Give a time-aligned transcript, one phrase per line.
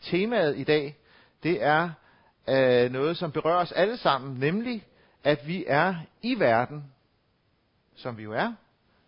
[0.00, 0.96] temaet i dag,
[1.42, 1.90] det er
[2.48, 4.86] øh, noget, som berører os alle sammen, nemlig
[5.24, 6.84] at vi er i verden,
[7.94, 8.52] som vi jo er,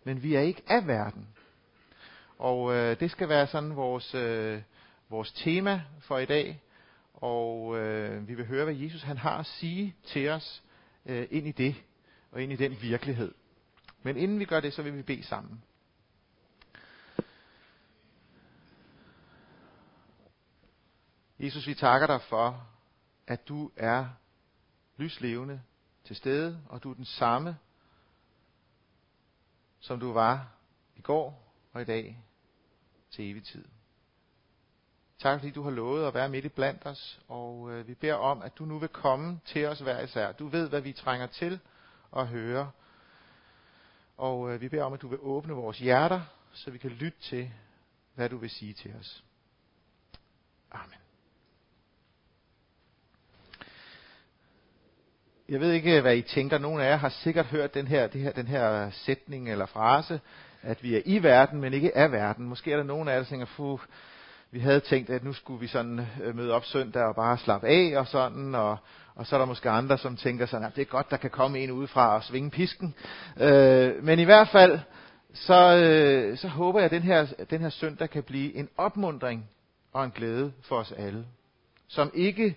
[0.03, 1.27] men vi er ikke af verden.
[2.39, 4.61] Og øh, det skal være sådan vores, øh,
[5.09, 6.61] vores tema for i dag.
[7.13, 10.63] Og øh, vi vil høre, hvad Jesus han har at sige til os
[11.05, 11.75] øh, ind i det,
[12.31, 13.33] og ind i den virkelighed.
[14.03, 15.63] Men inden vi gør det, så vil vi bede sammen.
[21.43, 22.67] Jesus, vi takker dig for,
[23.27, 24.07] at du er
[24.97, 25.61] lyslevende
[26.03, 27.57] til stede, og du er den samme,
[29.79, 30.47] som du var
[30.95, 32.23] i går og i dag
[33.11, 33.65] til evig tid.
[35.19, 38.15] Tak fordi du har lovet at være midt i blandt os, og øh, vi beder
[38.15, 40.31] om, at du nu vil komme til os hver især.
[40.31, 41.59] Du ved, hvad vi trænger til
[42.15, 42.71] at høre.
[44.17, 46.21] Og øh, vi beder om, at du vil åbne vores hjerter,
[46.53, 47.51] så vi kan lytte til,
[48.15, 49.23] hvad du vil sige til os.
[50.71, 51.02] Amen.
[55.49, 56.57] Jeg ved ikke, hvad I tænker.
[56.57, 60.19] Nogle af jer har sikkert hørt den her, det her, den her sætning eller frase,
[60.61, 62.45] at vi er i verden, men ikke af verden.
[62.45, 63.79] Måske er der nogen af jer, der tænker, Fuh,
[64.51, 67.67] vi havde tænkt, at nu skulle vi sådan øh, møde op søndag og bare slappe
[67.67, 68.77] af og sådan, og,
[69.15, 71.29] og så er der måske andre, som tænker sådan, at det er godt, der kan
[71.29, 72.95] komme en udefra og svinge pisken.
[73.39, 74.79] Øh, men i hvert fald,
[75.33, 79.49] så, øh, så håber jeg, at den her, den her søndag kan blive en opmundring
[79.93, 81.25] og en glæde for os alle.
[81.87, 82.55] Som ikke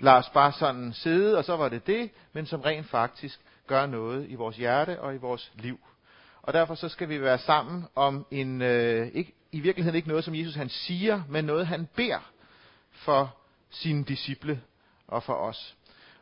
[0.00, 3.86] lader os bare sådan sidde, og så var det det, men som rent faktisk gør
[3.86, 5.80] noget i vores hjerte og i vores liv.
[6.42, 10.24] Og derfor så skal vi være sammen om en, øh, ikke, i virkeligheden ikke noget,
[10.24, 12.32] som Jesus han siger, men noget, han beder
[12.92, 13.36] for
[13.70, 14.60] sine disciple
[15.06, 15.76] og for os.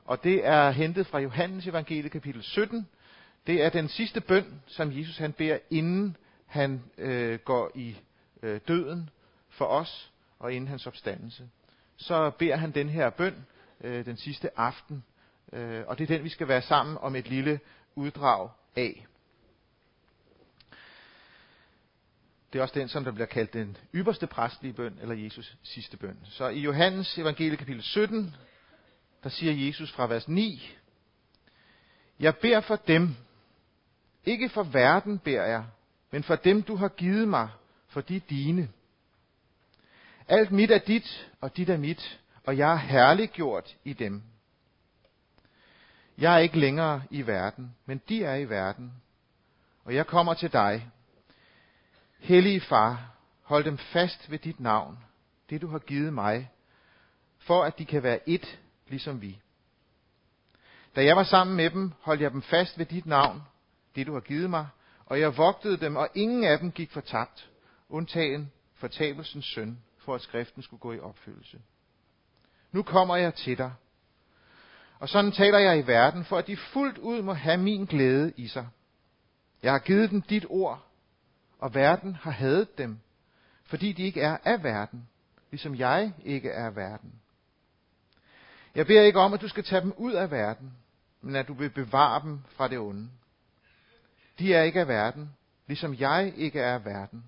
[0.04, 2.88] Og det er hentet fra Johannes evangelie kapitel 17.
[3.46, 7.96] Det er den sidste bøn, som Jesus han beder, inden han øh, går i
[8.42, 9.10] øh, døden
[9.48, 11.48] for os, og inden hans opstandelse.
[11.96, 13.46] Så beder han den her bøn
[13.80, 15.04] øh, den sidste aften,
[15.52, 17.60] øh, og det er den, vi skal være sammen om et lille
[17.94, 19.06] uddrag af.
[22.52, 25.96] Det er også den, som der bliver kaldt den ypperste præstlige bøn, eller Jesus sidste
[25.96, 26.18] bøn.
[26.24, 28.34] Så i Johannes evangelie kapitel 17,
[29.22, 30.76] der siger Jesus fra vers 9,
[32.20, 33.16] Jeg beder for dem,
[34.24, 35.64] ikke for verden beder jeg,
[36.10, 37.48] men for dem du har givet mig,
[37.88, 38.68] for de dine.
[40.28, 44.22] Alt mit er dit, og dit er mit, og jeg er herliggjort i dem.
[46.18, 48.92] Jeg er ikke længere i verden, men de er i verden,
[49.84, 50.90] og jeg kommer til dig.
[52.18, 53.10] Hellige far,
[53.42, 54.98] hold dem fast ved dit navn,
[55.50, 56.50] det du har givet mig,
[57.38, 58.56] for at de kan være ét,
[58.88, 59.40] ligesom vi.
[60.96, 63.42] Da jeg var sammen med dem, holdt jeg dem fast ved dit navn,
[63.94, 64.68] det du har givet mig,
[65.06, 67.50] og jeg vogtede dem, og ingen af dem gik fortabt,
[67.88, 71.60] undtagen fortabelsens søn, for at skriften skulle gå i opfyldelse.
[72.76, 73.72] Nu kommer jeg til dig.
[74.98, 78.32] Og sådan taler jeg i verden, for at de fuldt ud må have min glæde
[78.36, 78.68] i sig.
[79.62, 80.86] Jeg har givet dem dit ord,
[81.58, 82.98] og verden har hadet dem,
[83.64, 85.08] fordi de ikke er af verden,
[85.50, 87.12] ligesom jeg ikke er af verden.
[88.74, 90.72] Jeg beder ikke om, at du skal tage dem ud af verden,
[91.20, 93.08] men at du vil bevare dem fra det onde.
[94.38, 95.30] De er ikke af verden,
[95.66, 97.24] ligesom jeg ikke er af verden.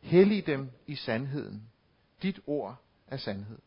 [0.00, 1.62] Hellig dem i sandheden.
[2.22, 3.58] Dit ord er sandhed.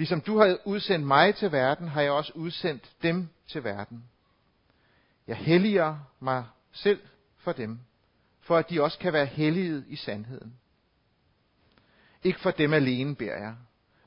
[0.00, 4.04] Ligesom du har udsendt mig til verden, har jeg også udsendt dem til verden.
[5.26, 7.00] Jeg helliger mig selv
[7.36, 7.80] for dem,
[8.40, 10.58] for at de også kan være helliget i sandheden.
[12.22, 13.54] Ikke for dem alene beder jeg,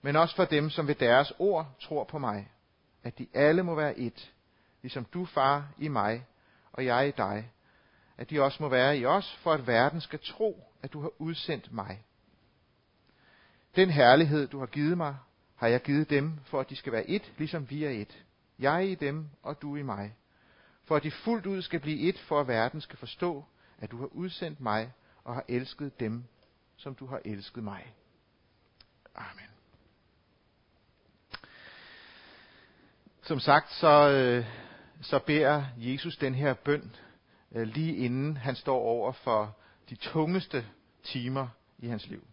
[0.01, 2.51] men også for dem, som ved deres ord tror på mig,
[3.03, 4.33] at de alle må være et,
[4.81, 6.25] ligesom du, far, i mig,
[6.71, 7.51] og jeg i dig,
[8.17, 11.11] at de også må være i os, for at verden skal tro, at du har
[11.19, 12.03] udsendt mig.
[13.75, 15.15] Den herlighed, du har givet mig,
[15.55, 18.25] har jeg givet dem, for at de skal være et, ligesom vi er et.
[18.59, 20.15] Jeg i dem, og du i mig.
[20.83, 23.45] For at de fuldt ud skal blive et, for at verden skal forstå,
[23.77, 24.93] at du har udsendt mig
[25.23, 26.23] og har elsket dem,
[26.77, 27.93] som du har elsket mig.
[29.15, 29.47] Amen.
[33.21, 34.45] Som sagt, så, øh,
[35.01, 36.95] så beder Jesus den her bøn
[37.51, 39.57] øh, lige inden han står over for
[39.89, 40.65] de tungeste
[41.03, 41.47] timer
[41.77, 42.27] i hans liv.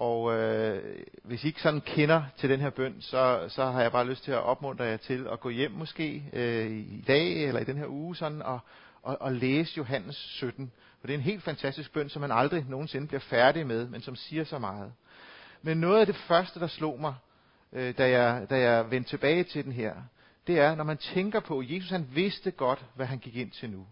[0.00, 3.92] Og øh, hvis I ikke sådan kender til den her bøn, så, så har jeg
[3.92, 7.60] bare lyst til at opmuntre jer til at gå hjem måske øh, i dag eller
[7.60, 8.60] i den her uge sådan, og,
[9.02, 10.72] og, og læse Johannes 17.
[11.00, 14.00] For det er en helt fantastisk bøn, som man aldrig nogensinde bliver færdig med, men
[14.00, 14.92] som siger så meget.
[15.62, 17.14] Men noget af det første, der slog mig,
[17.72, 19.94] øh, da, jeg, da jeg vendte tilbage til den her,
[20.46, 23.50] det er, når man tænker på, at Jesus han vidste godt, hvad han gik ind
[23.50, 23.86] til nu.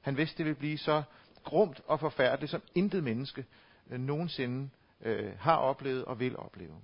[0.00, 1.02] Han vidste, det ville blive så
[1.44, 3.44] grumt og forfærdeligt, som intet menneske
[3.90, 4.68] øh, nogensinde
[5.02, 6.80] øh, har oplevet og vil opleve.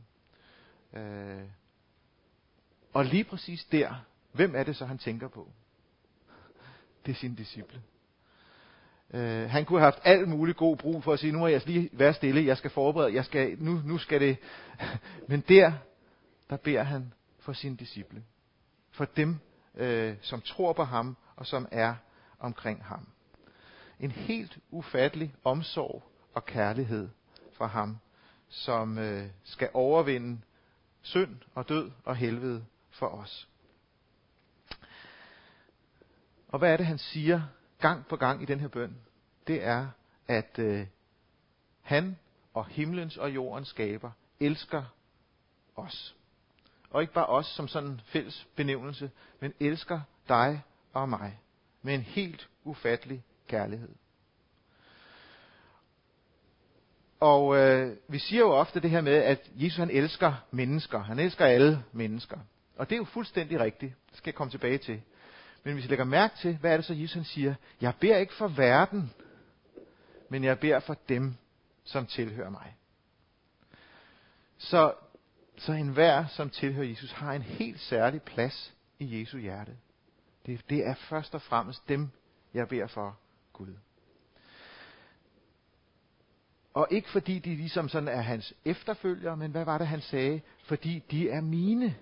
[0.92, 1.42] Øh,
[2.92, 5.48] og lige præcis der, hvem er det så, han tænker på?
[7.06, 7.82] Det er sine disciple.
[9.10, 11.62] Øh, han kunne have haft alt muligt god brug for at sige, nu må jeg
[11.66, 14.36] lige være stille, jeg skal forberede, jeg skal, nu, nu skal det.
[15.28, 15.72] Men der,
[16.50, 18.22] der beder han for sine disciple.
[18.90, 19.38] For dem,
[19.74, 21.94] øh, som tror på ham og som er
[22.38, 23.08] omkring ham.
[24.00, 26.02] En helt ufattelig omsorg
[26.34, 27.08] og kærlighed
[27.62, 27.98] fra ham,
[28.48, 30.40] som øh, skal overvinde
[31.02, 33.48] synd og død og helvede for os.
[36.48, 37.42] Og hvad er det, han siger
[37.80, 38.96] gang på gang i den her bøn?
[39.46, 39.88] Det er,
[40.28, 40.86] at øh,
[41.80, 42.18] han
[42.54, 44.10] og himlens og jordens skaber
[44.40, 44.84] elsker
[45.76, 46.16] os.
[46.90, 49.10] Og ikke bare os som sådan en fælles benævnelse,
[49.40, 50.62] men elsker dig
[50.92, 51.40] og mig
[51.82, 53.94] med en helt ufattelig kærlighed.
[57.22, 60.98] Og øh, vi siger jo ofte det her med, at Jesus han elsker mennesker.
[60.98, 62.38] Han elsker alle mennesker.
[62.76, 63.94] Og det er jo fuldstændig rigtigt.
[64.10, 65.02] Det skal jeg komme tilbage til.
[65.64, 67.54] Men hvis vi lægger mærke til, hvad er det så Jesus han siger?
[67.80, 69.12] Jeg beder ikke for verden,
[70.28, 71.34] men jeg beder for dem,
[71.84, 72.76] som tilhører mig.
[74.58, 74.94] Så,
[75.56, 79.76] så enhver, som tilhører Jesus, har en helt særlig plads i Jesu hjerte.
[80.46, 82.10] Det, det er først og fremmest dem,
[82.54, 83.16] jeg beder for
[83.52, 83.74] Gud.
[86.74, 90.40] Og ikke fordi de ligesom sådan er hans efterfølgere, men hvad var det, han sagde?
[90.64, 91.96] Fordi de er mine.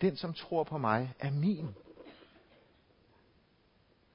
[0.00, 1.68] Den, som tror på mig, er min.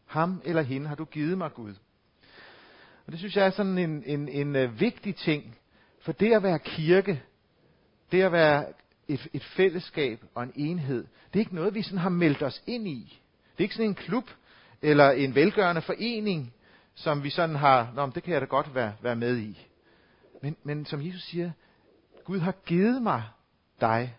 [0.05, 1.73] Ham eller hende har du givet mig, Gud.
[3.05, 5.57] Og det synes jeg er sådan en, en, en uh, vigtig ting.
[5.99, 7.23] For det at være kirke,
[8.11, 8.65] det at være
[9.07, 12.63] et, et fællesskab og en enhed, det er ikke noget, vi sådan har meldt os
[12.67, 13.19] ind i.
[13.51, 14.29] Det er ikke sådan en klub
[14.81, 16.53] eller en velgørende forening,
[16.95, 19.67] som vi sådan har, Nå, det kan jeg da godt være, være med i.
[20.41, 21.51] Men, men som Jesus siger,
[22.23, 23.23] Gud har givet mig
[23.81, 24.17] dig.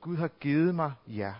[0.00, 1.34] Gud har givet mig jer.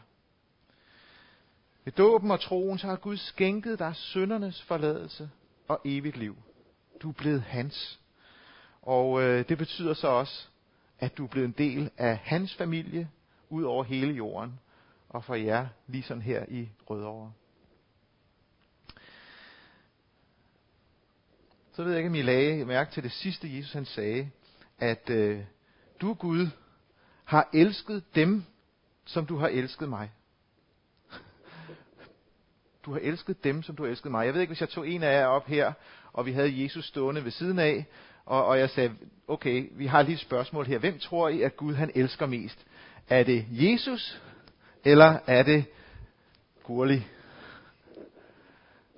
[1.84, 5.30] Ved dåben og troen, så har Gud skænket dig søndernes forladelse
[5.68, 6.36] og evigt liv.
[7.02, 8.00] Du er blevet hans.
[8.82, 10.48] Og øh, det betyder så også,
[10.98, 13.10] at du er blevet en del af hans familie
[13.50, 14.60] ud over hele jorden.
[15.08, 17.32] Og for jer, lige sådan her i Rødovre.
[21.74, 24.30] Så ved jeg ikke, om I lagde mærke til det sidste, Jesus han sagde,
[24.78, 25.40] at øh,
[26.00, 26.48] du Gud
[27.24, 28.44] har elsket dem,
[29.04, 30.10] som du har elsket mig.
[32.84, 34.26] Du har elsket dem, som du har elsket mig.
[34.26, 35.72] Jeg ved ikke, hvis jeg tog en af jer op her,
[36.12, 37.86] og vi havde Jesus stående ved siden af,
[38.26, 38.94] og, og jeg sagde,
[39.28, 40.78] okay, vi har lige et spørgsmål her.
[40.78, 42.66] Hvem tror I, at Gud han elsker mest?
[43.08, 44.22] Er det Jesus,
[44.84, 45.64] eller er det
[46.62, 47.06] Gurli?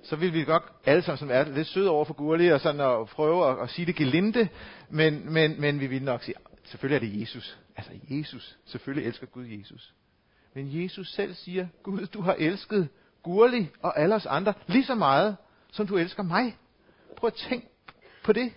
[0.07, 2.81] Så vil vi godt alle sammen som er lidt søde over for Gurli, og sådan
[2.81, 4.49] at prøve at, at sige det gelinde,
[4.89, 7.59] men, men, men vi vil nok sige, selvfølgelig er det Jesus.
[7.75, 8.57] Altså Jesus.
[8.65, 9.93] Selvfølgelig elsker Gud Jesus.
[10.53, 12.89] Men Jesus selv siger, Gud, du har elsket
[13.23, 15.37] Gurli og alle os andre lige så meget,
[15.71, 16.57] som du elsker mig.
[17.17, 17.65] Prøv at tænk
[18.23, 18.53] på det,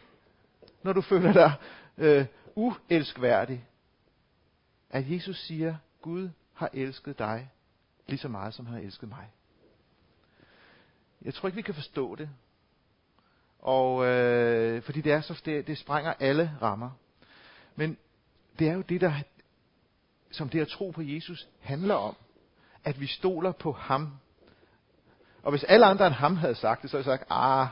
[0.82, 1.53] når du føler dig
[1.99, 3.64] øh, uelskværdig.
[4.91, 7.50] At Jesus siger, Gud har elsket dig
[8.06, 9.26] lige så meget, som han har elsket mig.
[11.22, 12.31] Jeg tror ikke, vi kan forstå det.
[13.58, 16.91] Og øh, fordi det er så det, det sprænger alle rammer.
[17.77, 17.98] Men
[18.58, 19.12] det er jo det, der,
[20.31, 22.17] som det at tro på Jesus handler om.
[22.84, 24.12] At vi stoler på ham.
[25.43, 27.67] Og hvis alle andre end ham havde sagt det, så havde jeg sagt, ah,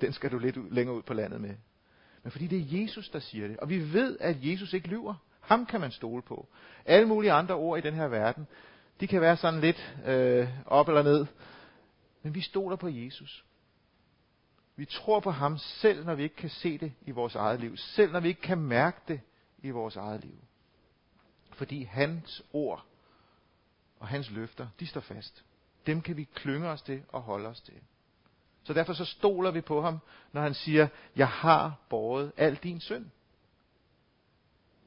[0.00, 1.54] den skal du lidt ud, længere ud på landet med.
[2.22, 3.56] Men fordi det er Jesus, der siger det.
[3.56, 5.14] Og vi ved, at Jesus ikke lyver.
[5.40, 6.48] Ham kan man stole på.
[6.84, 8.46] Alle mulige andre ord i den her verden,
[9.00, 11.26] de kan være sådan lidt øh, op eller ned.
[12.26, 13.44] Men vi stoler på Jesus.
[14.76, 17.76] Vi tror på ham selv, når vi ikke kan se det i vores eget liv.
[17.76, 19.20] Selv når vi ikke kan mærke det
[19.58, 20.38] i vores eget liv.
[21.52, 22.86] Fordi hans ord
[24.00, 25.44] og hans løfter, de står fast.
[25.86, 27.80] Dem kan vi klynge os til og holde os til.
[28.64, 29.98] Så derfor så stoler vi på ham,
[30.32, 33.06] når han siger, jeg har båret al din synd.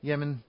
[0.03, 0.43] Jamen,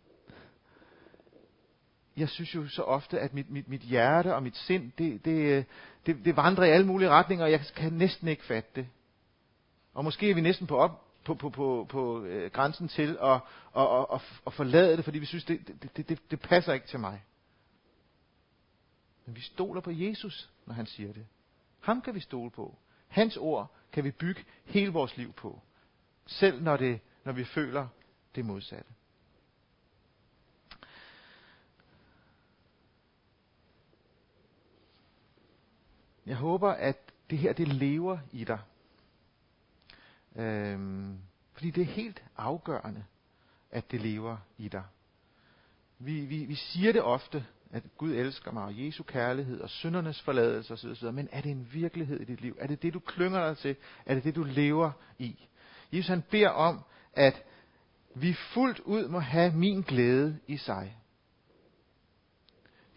[2.20, 5.66] jeg synes jo så ofte, at mit, mit, mit hjerte og mit sind, det, det,
[6.06, 8.88] det, det vandrer i alle mulige retninger, og jeg kan næsten ikke fatte det.
[9.94, 13.40] Og måske er vi næsten på, op, på, på, på, på øh, grænsen til at,
[13.76, 16.86] at, at, at, forlade det, fordi vi synes, det, det, det, det, det passer ikke
[16.86, 17.24] til mig.
[19.26, 21.26] Men vi stoler på Jesus, når han siger det.
[21.80, 22.78] Ham kan vi stole på.
[23.08, 25.60] Hans ord kan vi bygge hele vores liv på.
[26.26, 27.86] Selv når, det, når vi føler
[28.34, 28.92] det modsatte.
[36.30, 36.96] Jeg håber, at
[37.30, 38.58] det her, det lever i dig.
[40.36, 41.18] Øhm,
[41.52, 43.04] Fordi det er helt afgørende,
[43.70, 44.82] at det lever i dig.
[45.98, 50.22] Vi, vi, vi siger det ofte, at Gud elsker mig, og Jesu kærlighed, og syndernes
[50.22, 52.56] forladelse osv., men er det en virkelighed i dit liv?
[52.60, 53.76] Er det det, du klynger dig til?
[54.06, 55.48] Er det det, du lever i?
[55.92, 56.80] Jesus han beder om,
[57.12, 57.42] at
[58.14, 60.96] vi fuldt ud må have min glæde i sig.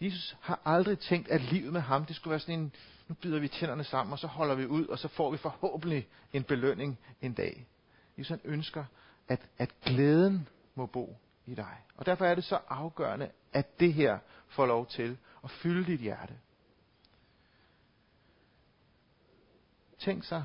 [0.00, 2.72] Jesus har aldrig tænkt, at livet med ham, det skulle være sådan en,
[3.08, 6.08] nu bider vi tænderne sammen, og så holder vi ud, og så får vi forhåbentlig
[6.32, 7.66] en belønning en dag.
[8.18, 8.84] Jesus han ønsker,
[9.28, 11.76] at, at glæden må bo i dig.
[11.96, 14.18] Og derfor er det så afgørende, at det her
[14.48, 16.38] får lov til at fylde dit hjerte.
[19.98, 20.44] Tænk sig,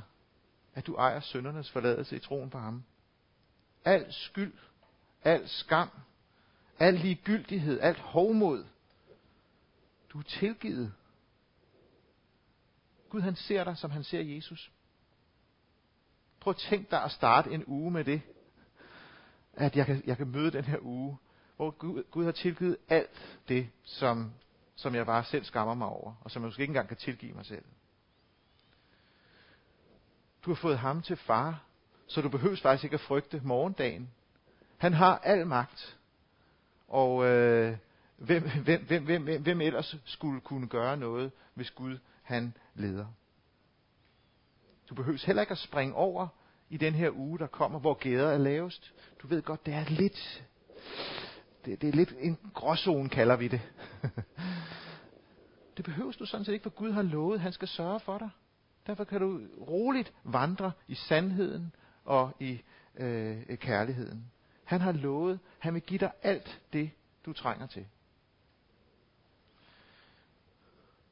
[0.76, 2.84] at du ejer søndernes forladelse i troen på ham.
[3.86, 4.54] Al skyld,
[5.24, 5.90] al skam,
[6.80, 8.66] al ligegyldighed, alt hovmod.
[10.10, 10.94] Du er tilgivet.
[13.10, 14.72] Gud han ser dig, som han ser Jesus.
[16.40, 18.22] Prøv at tænk dig at starte en uge med det.
[19.54, 21.18] At jeg kan, jeg kan møde den her uge,
[21.56, 24.34] hvor Gud, Gud har tilgivet alt det, som,
[24.76, 27.34] som jeg bare selv skammer mig over, og som jeg måske ikke engang kan tilgive
[27.34, 27.64] mig selv.
[30.46, 31.64] Du har fået ham til far,
[32.08, 34.10] så du behøver faktisk ikke at frygte morgendagen.
[34.78, 35.98] Han har al magt.
[36.88, 37.78] Og øh,
[38.18, 41.98] hvem, hvem, hvem, hvem, hvem ellers skulle kunne gøre noget, hvis Gud
[42.30, 43.06] han leder?
[44.90, 46.28] Du behøver heller ikke at springe over
[46.70, 48.94] i den her uge, der kommer, hvor gæder er lavest.
[49.22, 50.46] Du ved godt, det er lidt,
[51.66, 53.62] det, det er lidt en gråzone, kalder vi det.
[55.78, 58.30] det behøver du sådan set ikke, for Gud har lovet, han skal sørge for dig.
[58.88, 62.62] Derfor kan du roligt vandre i sandheden og i
[62.96, 64.32] øh, kærligheden.
[64.64, 66.92] Han har lovet, han vil give dig alt det,
[67.26, 67.86] du trænger til.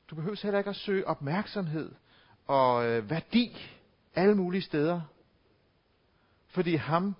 [0.09, 1.91] Du behøver heller ikke at søge opmærksomhed
[2.47, 3.57] og øh, værdi
[4.15, 5.01] alle mulige steder.
[6.47, 7.15] Fordi ham,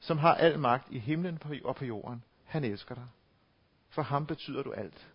[0.00, 3.06] som har al magt i himlen og på jorden, han elsker dig.
[3.88, 5.08] For ham betyder du alt.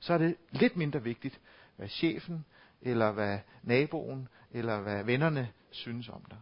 [0.00, 1.40] Så er det lidt mindre vigtigt,
[1.76, 2.44] hvad chefen,
[2.82, 6.38] eller hvad naboen, eller hvad vennerne synes om dig.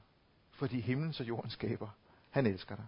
[0.50, 1.88] Fordi himlen og jorden skaber.
[2.30, 2.86] Han elsker dig.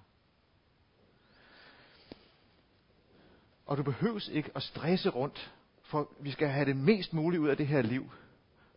[3.66, 5.54] Og du behøves ikke at stresse rundt,
[5.87, 8.11] for vi skal have det mest muligt ud af det her liv.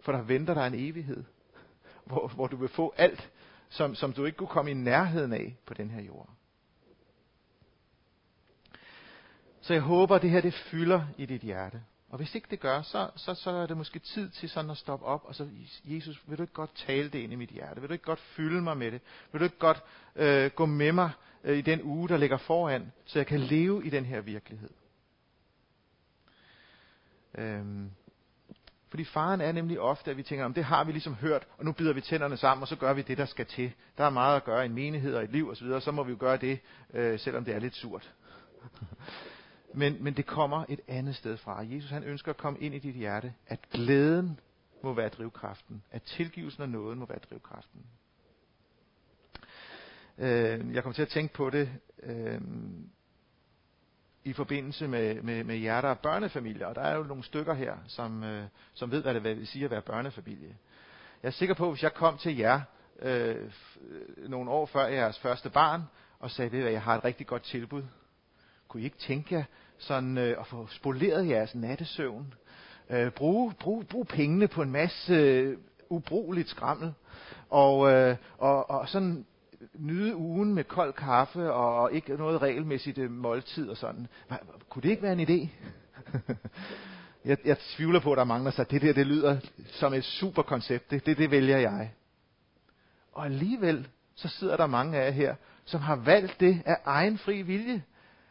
[0.02, 1.24] For der venter dig en evighed,
[2.06, 3.30] hvor, hvor du vil få alt,
[3.70, 6.30] som, som du ikke kunne komme i nærheden af på den her jord.
[9.62, 11.82] Så jeg håber, at det her det fylder i dit hjerte.
[12.10, 14.78] Og hvis ikke det gør, så, så, så er det måske tid til sådan at
[14.78, 15.50] stoppe op, og så,
[15.86, 17.82] Jesus, vil du ikke godt tale det ind i mit hjerte?
[17.82, 19.02] Vil du ikke godt fylde mig med det?
[19.32, 19.84] Vil du ikke godt
[20.16, 21.12] øh, gå med mig
[21.44, 24.70] øh, i den uge, der ligger foran, så jeg kan leve i den her virkelighed?
[27.38, 27.92] Øhm,
[28.90, 31.66] fordi faren er nemlig ofte, at vi tænker, om det har vi ligesom hørt, og
[31.66, 33.72] nu bider vi tænderne sammen, og så gør vi det, der skal til.
[33.98, 36.12] Der er meget at gøre i en menighed og et liv osv., så må vi
[36.12, 36.60] jo gøre det,
[36.94, 38.14] øh, selvom det er lidt surt.
[39.74, 41.66] Men, men det kommer et andet sted fra.
[41.70, 44.40] Jesus han ønsker at komme ind i dit hjerte, at glæden
[44.84, 47.82] må være drivkraften, at tilgivelsen og nåden må være drivkraften.
[50.18, 51.70] Øh, jeg kom til at tænke på det
[52.04, 52.42] øh,
[54.30, 57.54] i forbindelse med, med, med jer, der er børnefamilier, og der er jo nogle stykker
[57.54, 58.44] her, som, øh,
[58.74, 60.56] som ved, hvad det vil sige at være børnefamilie.
[61.24, 62.62] Jeg er sikker på, at hvis jeg kom til jer
[63.02, 63.36] øh,
[63.90, 65.82] øh, nogle år før jeres første barn,
[66.20, 67.84] og sagde, at jeg har et rigtig godt tilbud,
[68.68, 69.44] kunne I ikke tænke jer
[69.78, 72.34] sådan øh, at få spoleret jeres nattesøvn?
[72.90, 75.58] Øh, bruge, bruge, bruge pengene på en masse øh,
[75.90, 76.94] ubrugeligt skrammel.
[77.50, 79.26] Og, øh, og, og sådan
[79.74, 84.08] nyde ugen med kold kaffe og ikke noget regelmæssigt øh, måltid og sådan.
[84.70, 85.50] Kunne det ikke være en idé?
[87.30, 88.72] jeg, jeg tvivler på, at der mangler sig.
[88.72, 89.38] Det der, det lyder
[89.72, 90.92] som et super koncept.
[90.92, 91.92] Det, det, det vælger jeg.
[93.14, 95.36] Og alligevel, så sidder der mange af jer her,
[95.66, 97.84] som har valgt det af egen fri vilje.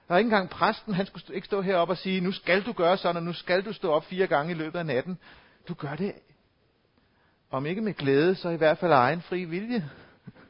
[0.08, 2.73] Der er ikke engang præsten, han skulle ikke stå heroppe og sige, nu skal du
[2.73, 5.18] gøre sådan, og nu skal du stå op fire gange i løbet af natten.
[5.68, 6.12] Du gør det,
[7.50, 9.90] om ikke med glæde, så i hvert fald egen fri vilje.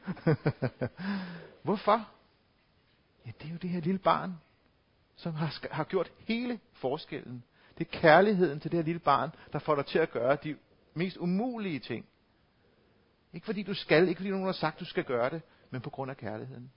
[1.63, 2.09] Hvorfor?
[3.25, 4.33] Ja, det er jo det her lille barn,
[5.15, 7.43] som har, har gjort hele forskellen.
[7.77, 10.55] Det er kærligheden til det her lille barn, der får dig til at gøre de
[10.93, 12.05] mest umulige ting.
[13.33, 15.89] Ikke fordi du skal, ikke fordi nogen har sagt, du skal gøre det, men på
[15.89, 16.71] grund af kærligheden.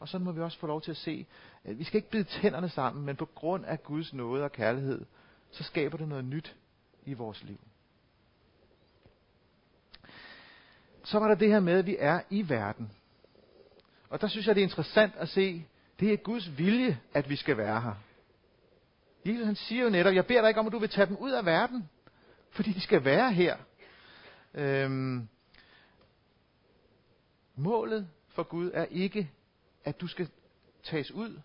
[0.00, 1.26] Og så må vi også få lov til at se,
[1.64, 5.04] at vi skal ikke bide tænderne sammen, men på grund af Guds nåde og kærlighed,
[5.50, 6.56] så skaber det noget nyt
[7.04, 7.58] i vores liv.
[11.08, 12.90] Så var der det her med, at vi er i verden.
[14.10, 15.66] Og der synes jeg, det er interessant at se,
[16.00, 17.94] det er Guds vilje, at vi skal være her.
[19.24, 21.16] Jesus han siger jo netop, jeg beder dig ikke om, at du vil tage dem
[21.16, 21.88] ud af verden,
[22.50, 23.56] fordi de skal være her.
[24.54, 25.28] Øhm,
[27.56, 29.30] målet for Gud er ikke,
[29.84, 30.28] at du skal
[30.82, 31.40] tages ud,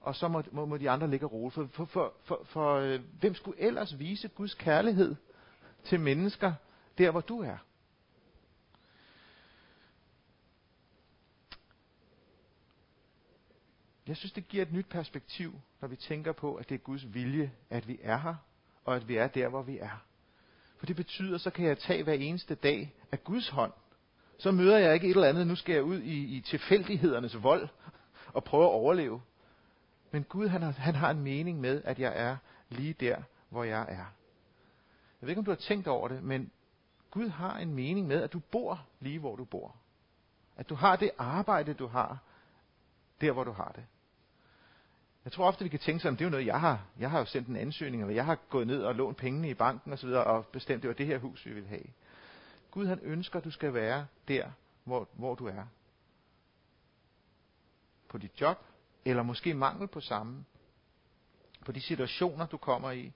[0.00, 1.50] og så må, må, må de andre ligge og roe.
[1.50, 5.14] For, for, for, for, for øh, hvem skulle ellers vise Guds kærlighed
[5.84, 6.52] til mennesker
[6.98, 7.56] der, hvor du er?
[14.08, 17.14] Jeg synes, det giver et nyt perspektiv, når vi tænker på, at det er Guds
[17.14, 18.34] vilje, at vi er her,
[18.84, 20.04] og at vi er der, hvor vi er.
[20.78, 23.72] For det betyder, så kan jeg tage hver eneste dag af Guds hånd.
[24.38, 27.68] Så møder jeg ikke et eller andet, nu skal jeg ud i, i tilfældighedernes vold
[28.32, 29.22] og prøve at overleve.
[30.10, 32.36] Men Gud, han har, han har en mening med, at jeg er
[32.68, 34.06] lige der, hvor jeg er.
[35.20, 36.50] Jeg ved ikke, om du har tænkt over det, men
[37.10, 39.76] Gud har en mening med, at du bor lige, hvor du bor.
[40.56, 42.18] At du har det arbejde, du har,
[43.20, 43.84] der, hvor du har det.
[45.28, 46.84] Jeg tror ofte, vi kan tænke sådan, det er jo noget, jeg har.
[46.98, 49.54] Jeg har jo sendt en ansøgning, eller jeg har gået ned og lånt pengene i
[49.54, 51.84] banken osv., og bestemt, det var det her hus, vi vil have.
[52.70, 54.50] Gud, han ønsker, at du skal være der,
[54.84, 55.64] hvor, hvor du er.
[58.08, 58.58] På dit job,
[59.04, 60.44] eller måske mangel på samme.
[61.64, 63.12] På de situationer, du kommer i.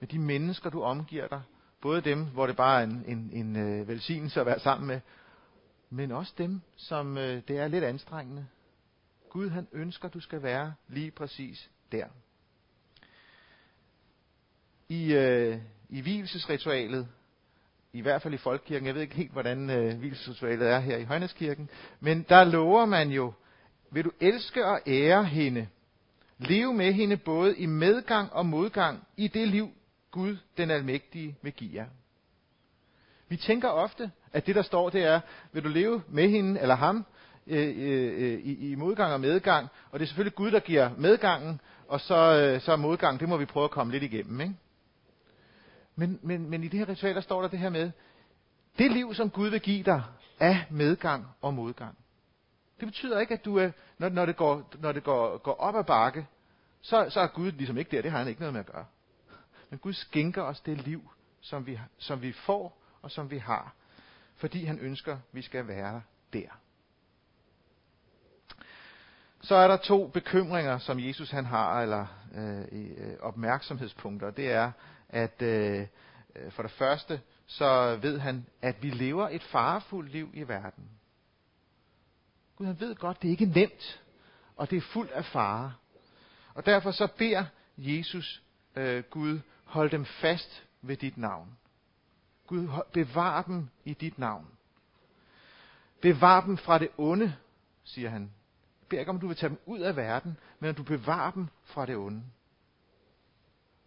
[0.00, 1.42] Med de mennesker, du omgiver dig.
[1.80, 5.00] Både dem, hvor det bare er en, en, en øh, velsignelse at være sammen med,
[5.90, 8.46] men også dem, som øh, det er lidt anstrengende.
[9.30, 12.06] Gud han ønsker, du skal være lige præcis der.
[14.88, 15.58] I, øh,
[15.88, 17.08] i hvilesesritualet,
[17.92, 21.04] i hvert fald i Folkekirken, jeg ved ikke helt, hvordan øh, hvilesesritualet er her i
[21.04, 21.70] Højneskirken,
[22.00, 23.32] men der lover man jo,
[23.90, 25.68] vil du elske og ære hende,
[26.38, 29.70] leve med hende både i medgang og modgang i det liv,
[30.10, 31.86] Gud den Almægtige vil give jer.
[33.28, 35.20] Vi tænker ofte, at det der står, det er,
[35.52, 37.06] vil du leve med hende eller ham,
[37.50, 39.68] Øh, øh, øh, i, i modgang og medgang.
[39.90, 43.28] Og det er selvfølgelig Gud, der giver medgangen, og så, øh, så er modgang, det
[43.28, 44.40] må vi prøve at komme lidt igennem.
[44.40, 44.54] Ikke?
[45.96, 47.90] Men, men, men i det her ritual, der står der det her med,
[48.78, 50.02] det liv, som Gud vil give dig,
[50.40, 51.98] er medgang og modgang.
[52.80, 55.76] Det betyder ikke, at du er, når, når det, går, når det går, går op
[55.76, 56.26] ad bakke,
[56.80, 58.02] så, så er Gud ligesom ikke der.
[58.02, 58.84] Det har han ikke noget med at gøre.
[59.70, 63.74] Men Gud skænker os det liv, som vi, som vi får og som vi har,
[64.36, 66.48] fordi han ønsker, at vi skal være der.
[69.40, 74.30] Så er der to bekymringer, som Jesus han har, eller øh, øh opmærksomhedspunkter.
[74.30, 74.72] Det er,
[75.08, 75.86] at øh,
[76.36, 80.90] øh, for det første, så ved han, at vi lever et farefuldt liv i verden.
[82.56, 84.02] Gud han ved godt, det er ikke nemt,
[84.56, 85.74] og det er fuldt af fare.
[86.54, 87.44] Og derfor så beder
[87.76, 88.42] Jesus
[88.76, 91.58] øh, Gud, hold dem fast ved dit navn.
[92.46, 94.46] Gud, bevar dem i dit navn.
[96.00, 97.34] Bevar dem fra det onde,
[97.84, 98.30] siger han
[98.88, 101.30] beder ikke om, at du vil tage dem ud af verden, men at du bevarer
[101.30, 102.22] dem fra det onde.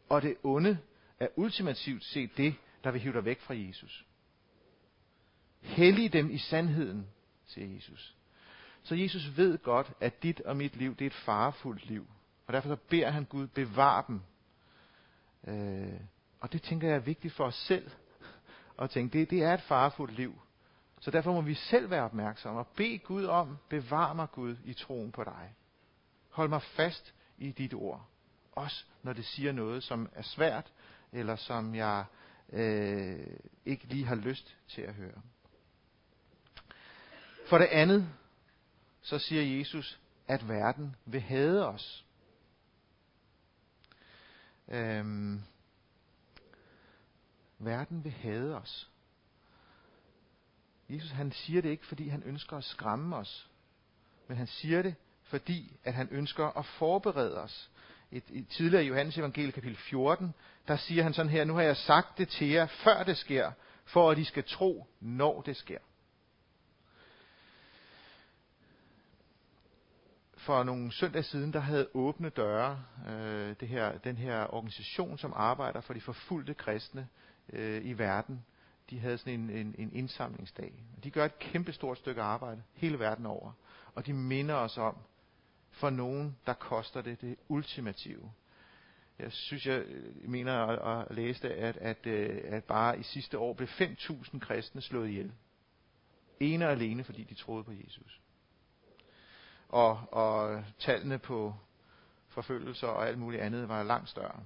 [0.10, 0.78] Og det onde
[1.20, 4.06] er ultimativt set det, der vil hive dig væk fra Jesus.
[5.62, 7.08] Hellig dem i sandheden,
[7.46, 8.16] siger Jesus.
[8.84, 12.08] Så Jesus ved godt, at dit og mit liv, det er et farefuldt liv.
[12.48, 14.22] Og derfor så beder han Gud, bevar dem.
[15.48, 16.00] Øh,
[16.40, 17.92] og det tænker jeg er vigtigt for os selv.
[18.80, 20.42] At tænke, det, det er et farefuldt liv.
[21.02, 24.74] Så derfor må vi selv være opmærksomme og bede Gud om, bevar mig Gud i
[24.74, 25.56] troen på dig.
[26.30, 28.08] Hold mig fast i dit ord.
[28.52, 30.72] Også når det siger noget, som er svært,
[31.12, 32.06] eller som jeg
[32.50, 33.28] øh,
[33.66, 35.22] ikke lige har lyst til at høre.
[37.50, 38.10] For det andet,
[39.02, 42.06] så siger Jesus, at verden vil hade os.
[44.68, 45.42] Øhm,
[47.60, 48.91] verden vil hade os.
[50.92, 53.50] Jesus han siger det ikke, fordi han ønsker at skræmme os,
[54.28, 57.70] men han siger det, fordi at han ønsker at forberede os.
[58.12, 60.34] Et, et tidligere i Johannes evangelie kapitel 14,
[60.68, 63.52] der siger han sådan her, nu har jeg sagt det til jer, før det sker,
[63.86, 65.80] for at I skal tro, når det sker.
[70.38, 75.34] For nogle søndage siden, der havde åbne døre, øh, det her, den her organisation, som
[75.36, 77.08] arbejder for de forfulgte kristne
[77.54, 78.46] øh, i verden,
[78.92, 80.74] de havde sådan en, en, en indsamlingsdag.
[81.04, 83.52] De gør et kæmpestort stykke arbejde hele verden over.
[83.96, 84.98] Og de minder os om,
[85.72, 88.32] for nogen, der koster det det ultimative.
[89.20, 93.04] Jeg synes, jeg øh, mener at, at læse det, at, at, øh, at bare i
[93.04, 95.32] sidste år blev 5.000 kristne slået ihjel.
[96.40, 98.22] Ene og alene, fordi de troede på Jesus.
[99.70, 101.56] Og, og tallene på
[102.28, 104.44] forfølgelser og alt muligt andet var langt større.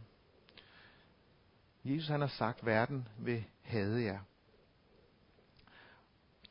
[1.84, 4.20] Jesus han har sagt, verden vil hade jer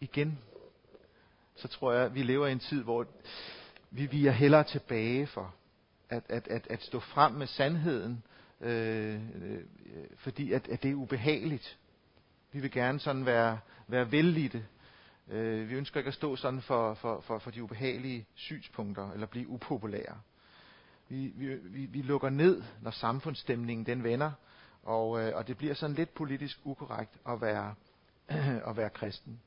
[0.05, 0.39] igen,
[1.57, 3.07] så tror jeg, at vi lever i en tid, hvor
[3.91, 5.55] vi, vi er hellere tilbage for
[6.09, 8.23] at, at, at, at stå frem med sandheden,
[8.61, 9.61] øh, øh,
[10.17, 11.79] fordi at, at det er ubehageligt.
[12.53, 14.67] Vi vil gerne sådan være, være vellidte.
[15.29, 19.27] Øh, vi ønsker ikke at stå sådan for, for, for, for de ubehagelige synspunkter, eller
[19.27, 20.21] blive upopulære.
[21.09, 24.33] Vi, vi, vi, vi lukker ned, når samfundsstemningen den vender,
[24.83, 27.75] og, øh, og det bliver sådan lidt politisk ukorrekt at være,
[28.71, 29.41] at være kristen.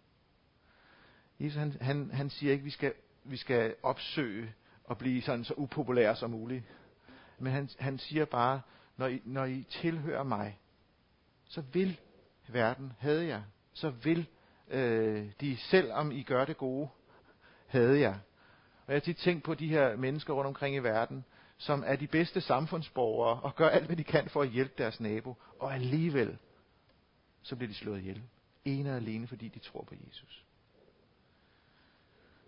[1.40, 5.44] Jesus han, han, han siger ikke, at vi skal, vi skal opsøge og blive sådan
[5.44, 6.64] så upopulære som muligt.
[7.40, 8.62] Men han, han siger bare,
[8.98, 10.60] når I, når I tilhører mig,
[11.46, 12.00] så vil
[12.48, 13.44] verden havde jeg.
[13.74, 14.28] Så vil
[14.68, 16.90] øh, de, selvom I gør det gode,
[17.68, 18.20] havde jeg.
[18.86, 21.26] Og jeg har tit tænkt på de her mennesker rundt omkring i verden,
[21.58, 25.00] som er de bedste samfundsborgere og gør alt, hvad de kan for at hjælpe deres
[25.00, 25.36] nabo.
[25.60, 26.38] Og alligevel,
[27.42, 28.24] så bliver de slået ihjel.
[28.66, 30.47] En og alene, fordi de tror på Jesus.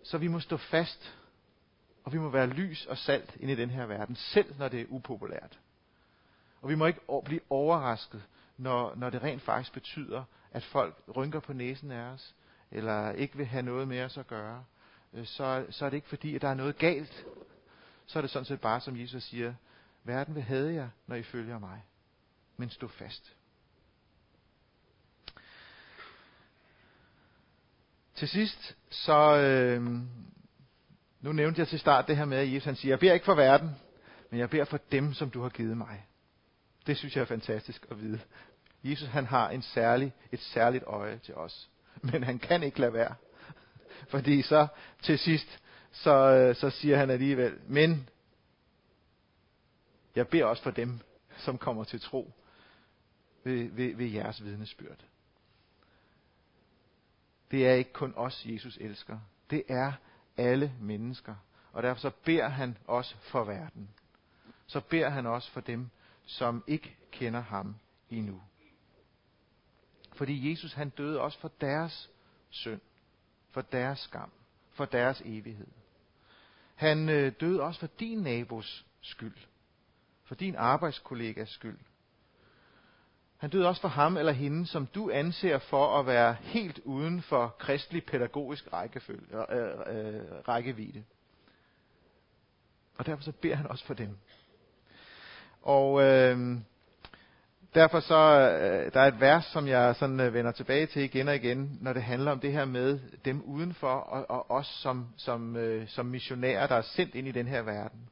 [0.02, 1.16] Så vi må stå fast,
[2.04, 4.80] og vi må være lys og salt ind i den her verden, selv når det
[4.80, 5.58] er upopulært.
[6.62, 8.22] Og vi må ikke blive overrasket,
[8.56, 12.34] når, når det rent faktisk betyder, at folk rynker på næsen af os,
[12.70, 14.64] eller ikke vil have noget med os at gøre,
[15.12, 17.26] øh, så, så er det ikke fordi, at der er noget galt.
[18.06, 19.54] Så er det sådan set bare, som Jesus siger,
[20.04, 21.84] verden vil have jer, når I følger mig.
[22.56, 23.36] Men stå fast.
[28.20, 29.82] Til sidst, så, øh,
[31.20, 33.24] nu nævnte jeg til start det her med, at Jesus han siger, jeg beder ikke
[33.24, 33.70] for verden,
[34.30, 36.06] men jeg beder for dem, som du har givet mig.
[36.86, 38.20] Det synes jeg er fantastisk at vide.
[38.84, 41.70] Jesus han har en særlig, et særligt øje til os.
[42.12, 43.14] Men han kan ikke lade være.
[44.08, 44.66] Fordi så
[45.02, 45.60] til sidst,
[45.92, 48.08] så, øh, så siger han alligevel, men
[50.16, 51.00] jeg beder også for dem,
[51.36, 52.32] som kommer til tro
[53.44, 55.09] ved, ved, ved jeres vidnesbyrd.
[57.50, 59.18] Det er ikke kun os, Jesus elsker.
[59.50, 59.92] Det er
[60.36, 61.34] alle mennesker.
[61.72, 63.88] Og derfor så beder han også for verden.
[64.66, 65.90] Så beder han også for dem,
[66.26, 67.76] som ikke kender ham
[68.10, 68.42] endnu.
[70.12, 72.10] Fordi Jesus han døde også for deres
[72.50, 72.80] synd,
[73.50, 74.30] for deres skam,
[74.70, 75.66] for deres evighed.
[76.74, 79.36] Han øh, døde også for din nabos skyld,
[80.24, 81.78] for din arbejdskollegas skyld.
[83.40, 87.22] Han døde også for ham eller hende, som du anser for at være helt uden
[87.22, 91.04] for kristelig pædagogisk rækkefølge, øh, øh, rækkevidde.
[92.98, 94.16] Og derfor så beder han også for dem.
[95.62, 96.58] Og øh,
[97.74, 101.28] derfor så, øh, der er et vers, som jeg sådan øh, vender tilbage til igen
[101.28, 105.06] og igen, når det handler om det her med dem udenfor, og, og os som,
[105.16, 108.08] som, øh, som missionærer, der er sendt ind i den her verden.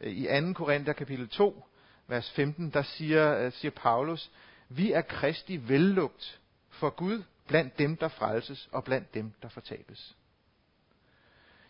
[0.00, 0.52] Øh, I 2.
[0.52, 1.66] Korinther kapitel 2,
[2.06, 4.30] vers 15, der siger, øh, siger Paulus,
[4.68, 10.16] vi er Kristi vellugt for Gud blandt dem, der frelses, og blandt dem, der fortabes.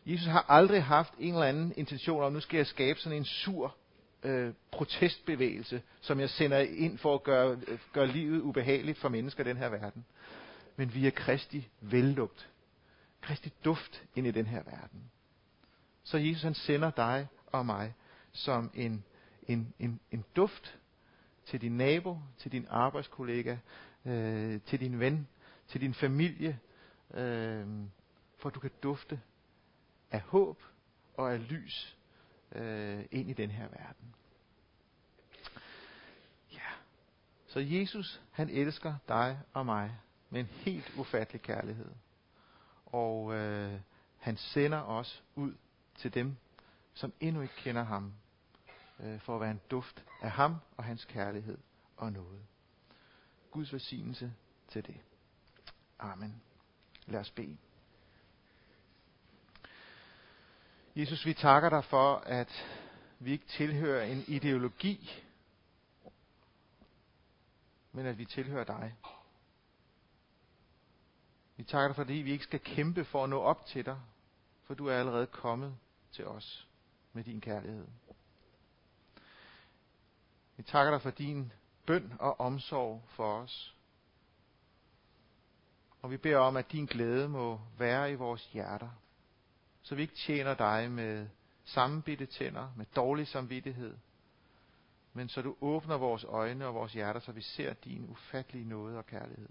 [0.07, 3.25] Jesus har aldrig haft en eller anden intention om, nu skal jeg skabe sådan en
[3.25, 3.77] sur
[4.23, 9.45] øh, protestbevægelse, som jeg sender ind for at gøre, øh, gøre livet ubehageligt for mennesker
[9.45, 10.05] i den her verden.
[10.77, 12.49] Men vi er Kristi vellugt.
[13.21, 15.11] Kristi duft ind i den her verden.
[16.05, 17.95] Så Jesus han sender dig og mig
[18.33, 19.05] som en,
[19.49, 20.79] en, en, en duft
[21.47, 23.57] til din nabo, til din arbejdskollega,
[24.05, 25.29] øh, til din ven,
[25.69, 26.59] til din familie,
[27.15, 27.67] øh,
[28.39, 29.21] for at du kan dufte
[30.11, 30.63] af håb
[31.15, 31.97] og af lys
[32.53, 34.15] øh, ind i den her verden.
[36.53, 36.69] Ja.
[37.47, 39.97] Så Jesus, han elsker dig og mig
[40.31, 41.91] med en helt ufattelig kærlighed.
[42.87, 43.81] Og øh,
[44.19, 45.55] han sender os ud
[45.95, 46.37] til dem,
[46.95, 48.13] som endnu ikke kender ham,
[49.01, 51.59] øh, for at være en duft af ham og hans kærlighed
[51.97, 52.43] og noget.
[53.51, 54.35] Guds velsignelse
[54.69, 54.97] til det.
[55.99, 56.43] Amen.
[57.07, 57.57] Lad os bede.
[60.97, 62.67] Jesus, vi takker dig for, at
[63.19, 65.23] vi ikke tilhører en ideologi,
[67.93, 68.95] men at vi tilhører dig.
[71.57, 74.01] Vi takker dig, fordi vi ikke skal kæmpe for at nå op til dig,
[74.63, 75.77] for du er allerede kommet
[76.13, 76.69] til os
[77.13, 77.87] med din kærlighed.
[80.57, 81.53] Vi takker dig for din
[81.87, 83.77] bøn og omsorg for os.
[86.03, 88.89] Og vi beder om, at din glæde må være i vores hjerter
[89.87, 91.29] så vi ikke tjener dig med
[91.65, 93.97] sammenbitte tænder, med dårlig samvittighed,
[95.13, 98.99] men så du åbner vores øjne og vores hjerter, så vi ser din ufattelige nåde
[98.99, 99.49] og kærlighed.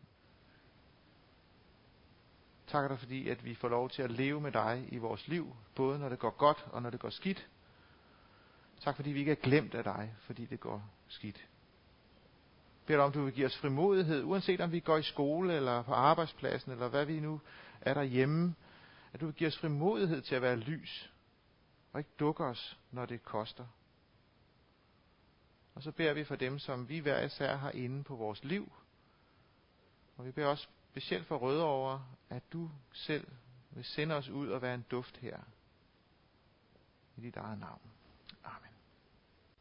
[2.68, 5.56] Takker dig fordi, at vi får lov til at leve med dig i vores liv,
[5.76, 7.50] både når det går godt og når det går skidt.
[8.82, 11.48] Tak fordi vi ikke er glemt af dig, fordi det går skidt.
[12.86, 15.94] Bed om, du vil give os frimodighed, uanset om vi går i skole eller på
[15.94, 17.42] arbejdspladsen, eller hvad vi nu
[17.82, 18.56] er derhjemme,
[19.14, 21.12] at du vil give os frimodighed til at være lys,
[21.94, 23.66] og ikke dukke os, når det koster.
[25.76, 28.72] Og så beder vi for dem, som vi hver især har inde på vores liv.
[30.18, 33.28] Og vi beder også specielt for Rødovre, at du selv
[33.72, 35.38] vil sende os ud og være en duft her.
[37.18, 37.95] I dit eget navn.